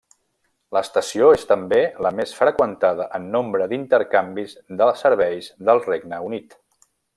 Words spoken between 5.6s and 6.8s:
del Regne Unit.